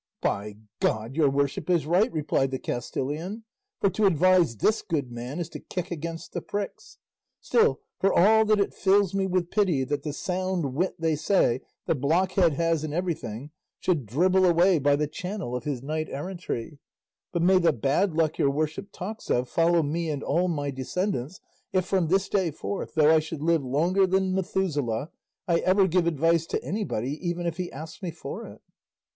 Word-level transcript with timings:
"By 0.23 0.57
God, 0.79 1.15
your 1.15 1.29
worship 1.29 1.69
is 1.69 1.85
right," 1.85 2.11
replied 2.11 2.49
the 2.49 2.57
Castilian; 2.57 3.43
"for 3.79 3.91
to 3.91 4.07
advise 4.07 4.55
this 4.57 4.81
good 4.81 5.11
man 5.11 5.37
is 5.37 5.47
to 5.49 5.59
kick 5.59 5.91
against 5.91 6.33
the 6.33 6.41
pricks; 6.41 6.97
still 7.39 7.81
for 7.99 8.11
all 8.11 8.43
that 8.45 8.59
it 8.59 8.73
fills 8.73 9.13
me 9.13 9.27
with 9.27 9.51
pity 9.51 9.83
that 9.83 10.01
the 10.01 10.11
sound 10.11 10.73
wit 10.73 10.95
they 10.97 11.15
say 11.15 11.61
the 11.85 11.93
blockhead 11.93 12.53
has 12.53 12.83
in 12.83 12.93
everything 12.93 13.51
should 13.79 14.07
dribble 14.07 14.43
away 14.43 14.79
by 14.79 14.95
the 14.95 15.05
channel 15.05 15.55
of 15.55 15.65
his 15.65 15.83
knight 15.83 16.09
errantry; 16.09 16.79
but 17.31 17.43
may 17.43 17.59
the 17.59 17.71
bad 17.71 18.15
luck 18.15 18.39
your 18.39 18.49
worship 18.49 18.91
talks 18.91 19.29
of 19.29 19.47
follow 19.47 19.83
me 19.83 20.09
and 20.09 20.23
all 20.23 20.47
my 20.47 20.71
descendants, 20.71 21.39
if, 21.73 21.85
from 21.85 22.07
this 22.07 22.27
day 22.27 22.49
forth, 22.49 22.95
though 22.95 23.13
I 23.13 23.19
should 23.19 23.43
live 23.43 23.63
longer 23.63 24.07
than 24.07 24.33
Methuselah, 24.33 25.11
I 25.47 25.59
ever 25.59 25.87
give 25.87 26.07
advice 26.07 26.47
to 26.47 26.63
anybody 26.63 27.11
even 27.21 27.45
if 27.45 27.57
he 27.57 27.71
asks 27.71 28.01
me 28.01 28.09
for 28.09 28.47
it." 28.47 28.61